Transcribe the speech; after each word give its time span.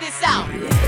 this 0.00 0.22
out. 0.22 0.79